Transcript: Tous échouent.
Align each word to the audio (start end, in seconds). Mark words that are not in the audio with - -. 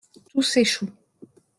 Tous 0.31 0.57
échouent. 0.57 0.89